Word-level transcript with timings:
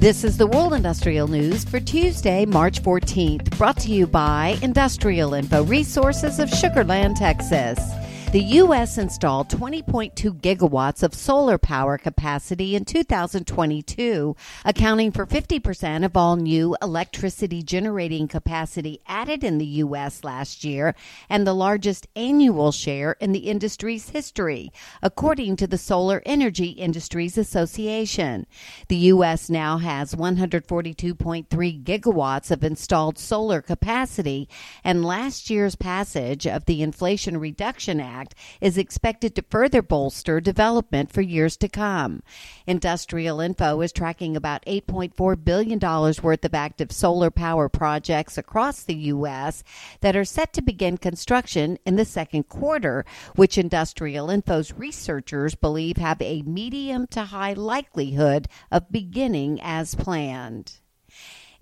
This 0.00 0.24
is 0.24 0.38
the 0.38 0.46
World 0.46 0.72
Industrial 0.72 1.28
News 1.28 1.62
for 1.62 1.78
Tuesday, 1.78 2.46
March 2.46 2.82
14th, 2.82 3.58
brought 3.58 3.76
to 3.80 3.90
you 3.90 4.06
by 4.06 4.58
Industrial 4.62 5.34
Info 5.34 5.62
Resources 5.62 6.38
of 6.38 6.48
Sugar 6.48 6.84
Land, 6.84 7.18
Texas. 7.18 7.78
The 8.32 8.44
U.S. 8.44 8.96
installed 8.96 9.48
20.2 9.48 10.40
gigawatts 10.40 11.02
of 11.02 11.14
solar 11.14 11.58
power 11.58 11.98
capacity 11.98 12.76
in 12.76 12.84
2022, 12.84 14.36
accounting 14.64 15.10
for 15.10 15.26
50% 15.26 16.04
of 16.04 16.16
all 16.16 16.36
new 16.36 16.76
electricity 16.80 17.60
generating 17.64 18.28
capacity 18.28 19.00
added 19.08 19.42
in 19.42 19.58
the 19.58 19.66
U.S. 19.66 20.22
last 20.22 20.62
year 20.62 20.94
and 21.28 21.44
the 21.44 21.52
largest 21.52 22.06
annual 22.14 22.70
share 22.70 23.16
in 23.18 23.32
the 23.32 23.50
industry's 23.50 24.10
history, 24.10 24.70
according 25.02 25.56
to 25.56 25.66
the 25.66 25.76
Solar 25.76 26.22
Energy 26.24 26.68
Industries 26.68 27.36
Association. 27.36 28.46
The 28.86 28.96
U.S. 28.96 29.50
now 29.50 29.78
has 29.78 30.14
142.3 30.14 31.48
gigawatts 31.82 32.52
of 32.52 32.62
installed 32.62 33.18
solar 33.18 33.60
capacity, 33.60 34.48
and 34.84 35.04
last 35.04 35.50
year's 35.50 35.74
passage 35.74 36.46
of 36.46 36.66
the 36.66 36.80
Inflation 36.80 37.36
Reduction 37.36 37.98
Act 37.98 38.19
Act 38.20 38.34
is 38.60 38.76
expected 38.76 39.34
to 39.34 39.44
further 39.48 39.80
bolster 39.80 40.42
development 40.42 41.10
for 41.10 41.22
years 41.22 41.56
to 41.56 41.68
come. 41.68 42.22
Industrial 42.66 43.40
Info 43.40 43.80
is 43.80 43.92
tracking 43.92 44.36
about 44.36 44.62
$8.4 44.66 45.42
billion 45.42 45.78
worth 45.78 46.44
of 46.44 46.54
active 46.54 46.92
solar 46.92 47.30
power 47.30 47.70
projects 47.70 48.36
across 48.36 48.82
the 48.82 48.94
U.S. 48.94 49.64
that 50.02 50.16
are 50.16 50.26
set 50.26 50.52
to 50.52 50.60
begin 50.60 50.98
construction 50.98 51.78
in 51.86 51.96
the 51.96 52.04
second 52.04 52.50
quarter, 52.50 53.06
which 53.36 53.56
Industrial 53.56 54.28
Info's 54.28 54.74
researchers 54.74 55.54
believe 55.54 55.96
have 55.96 56.20
a 56.20 56.42
medium 56.42 57.06
to 57.12 57.24
high 57.24 57.54
likelihood 57.54 58.48
of 58.70 58.92
beginning 58.92 59.58
as 59.62 59.94
planned. 59.94 60.80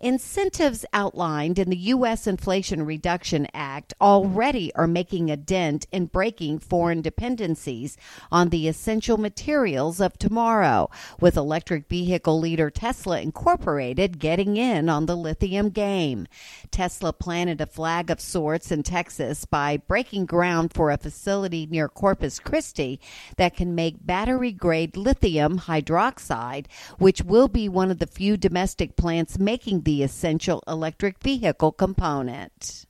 Incentives 0.00 0.84
outlined 0.92 1.58
in 1.58 1.70
the 1.70 1.76
U.S. 1.76 2.28
Inflation 2.28 2.86
Reduction 2.86 3.48
Act 3.52 3.94
already 4.00 4.72
are 4.76 4.86
making 4.86 5.28
a 5.28 5.36
dent 5.36 5.88
in 5.90 6.06
breaking 6.06 6.60
foreign 6.60 7.02
dependencies 7.02 7.96
on 8.30 8.50
the 8.50 8.68
essential 8.68 9.16
materials 9.16 10.00
of 10.00 10.16
tomorrow, 10.16 10.88
with 11.18 11.36
electric 11.36 11.88
vehicle 11.88 12.38
leader 12.38 12.70
Tesla 12.70 13.20
Incorporated 13.20 14.20
getting 14.20 14.56
in 14.56 14.88
on 14.88 15.06
the 15.06 15.16
lithium 15.16 15.70
game. 15.70 16.28
Tesla 16.70 17.12
planted 17.12 17.60
a 17.60 17.66
flag 17.66 18.08
of 18.08 18.20
sorts 18.20 18.70
in 18.70 18.84
Texas 18.84 19.46
by 19.46 19.78
breaking 19.88 20.26
ground 20.26 20.72
for 20.72 20.92
a 20.92 20.96
facility 20.96 21.66
near 21.66 21.88
Corpus 21.88 22.38
Christi 22.38 23.00
that 23.36 23.56
can 23.56 23.74
make 23.74 24.06
battery 24.06 24.52
grade 24.52 24.96
lithium 24.96 25.58
hydroxide, 25.58 26.66
which 26.98 27.22
will 27.22 27.48
be 27.48 27.68
one 27.68 27.90
of 27.90 27.98
the 27.98 28.06
few 28.06 28.36
domestic 28.36 28.94
plants 28.94 29.40
making 29.40 29.80
the 29.88 30.02
essential 30.02 30.62
electric 30.68 31.18
vehicle 31.18 31.72
component. 31.72 32.84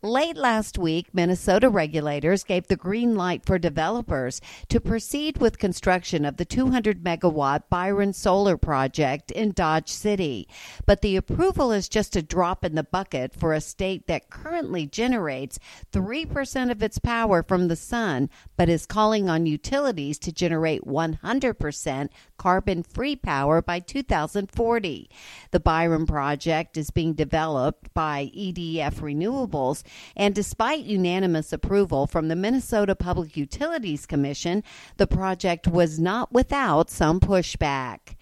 Late 0.00 0.36
last 0.36 0.78
week, 0.78 1.08
Minnesota 1.12 1.68
regulators 1.68 2.44
gave 2.44 2.68
the 2.68 2.76
green 2.76 3.16
light 3.16 3.44
for 3.44 3.58
developers 3.58 4.40
to 4.68 4.78
proceed 4.78 5.38
with 5.38 5.58
construction 5.58 6.24
of 6.24 6.36
the 6.36 6.44
200 6.44 7.02
megawatt 7.02 7.64
Byron 7.68 8.12
Solar 8.12 8.56
Project 8.56 9.32
in 9.32 9.50
Dodge 9.50 9.88
City. 9.88 10.46
But 10.86 11.02
the 11.02 11.16
approval 11.16 11.72
is 11.72 11.88
just 11.88 12.14
a 12.14 12.22
drop 12.22 12.64
in 12.64 12.76
the 12.76 12.84
bucket 12.84 13.34
for 13.34 13.52
a 13.52 13.60
state 13.60 14.06
that 14.06 14.30
currently 14.30 14.86
generates 14.86 15.58
3% 15.90 16.70
of 16.70 16.80
its 16.80 17.00
power 17.00 17.42
from 17.42 17.66
the 17.66 17.74
sun, 17.74 18.30
but 18.56 18.68
is 18.68 18.86
calling 18.86 19.28
on 19.28 19.46
utilities 19.46 20.20
to 20.20 20.30
generate 20.30 20.84
100% 20.84 22.08
carbon 22.36 22.84
free 22.84 23.16
power 23.16 23.60
by 23.60 23.80
2040. 23.80 25.10
The 25.50 25.58
Byron 25.58 26.06
project 26.06 26.76
is 26.76 26.92
being 26.92 27.14
developed 27.14 27.92
by 27.94 28.30
EDF 28.32 29.00
Renewables 29.00 29.82
and 30.16 30.34
despite 30.34 30.84
unanimous 30.84 31.52
approval 31.52 32.06
from 32.06 32.28
the 32.28 32.36
Minnesota 32.36 32.94
Public 32.94 33.36
Utilities 33.36 34.06
Commission, 34.06 34.62
the 34.96 35.06
project 35.06 35.66
was 35.66 35.98
not 35.98 36.32
without 36.32 36.90
some 36.90 37.20
pushback 37.20 38.16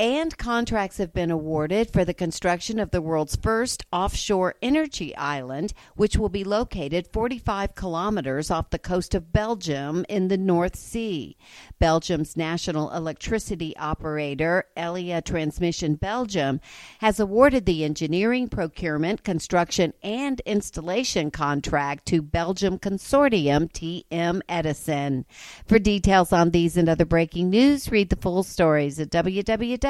and 0.00 0.38
contracts 0.38 0.96
have 0.96 1.12
been 1.12 1.30
awarded 1.30 1.90
for 1.92 2.06
the 2.06 2.14
construction 2.14 2.78
of 2.78 2.90
the 2.90 3.02
world's 3.02 3.36
first 3.36 3.84
offshore 3.92 4.54
energy 4.62 5.14
island, 5.14 5.74
which 5.94 6.16
will 6.16 6.30
be 6.30 6.42
located 6.42 7.06
45 7.12 7.74
kilometers 7.74 8.50
off 8.50 8.70
the 8.70 8.78
coast 8.78 9.14
of 9.14 9.30
Belgium 9.30 10.06
in 10.08 10.28
the 10.28 10.38
North 10.38 10.74
Sea. 10.74 11.36
Belgium's 11.78 12.34
national 12.34 12.90
electricity 12.92 13.76
operator, 13.76 14.64
Elia 14.74 15.20
Transmission 15.20 15.96
Belgium, 15.96 16.62
has 17.00 17.20
awarded 17.20 17.66
the 17.66 17.84
engineering, 17.84 18.48
procurement, 18.48 19.22
construction, 19.22 19.92
and 20.02 20.40
installation 20.46 21.30
contract 21.30 22.06
to 22.06 22.22
Belgium 22.22 22.78
Consortium 22.78 23.70
TM 23.70 24.40
Edison. 24.48 25.26
For 25.66 25.78
details 25.78 26.32
on 26.32 26.52
these 26.52 26.78
and 26.78 26.88
other 26.88 27.04
breaking 27.04 27.50
news, 27.50 27.90
read 27.92 28.08
the 28.08 28.16
full 28.16 28.42
stories 28.42 28.98
at 28.98 29.10
www 29.10 29.89